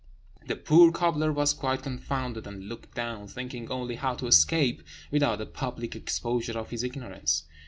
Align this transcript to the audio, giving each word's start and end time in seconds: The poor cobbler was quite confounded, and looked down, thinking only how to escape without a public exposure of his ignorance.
The 0.47 0.55
poor 0.55 0.91
cobbler 0.91 1.31
was 1.31 1.53
quite 1.53 1.83
confounded, 1.83 2.47
and 2.47 2.63
looked 2.67 2.95
down, 2.95 3.27
thinking 3.27 3.69
only 3.69 3.97
how 3.97 4.15
to 4.15 4.25
escape 4.25 4.81
without 5.11 5.39
a 5.41 5.45
public 5.45 5.95
exposure 5.95 6.57
of 6.57 6.71
his 6.71 6.81
ignorance. 6.81 7.43